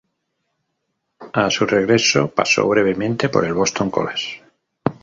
[1.33, 4.41] A su regreso pasó brevemente por el Boston College.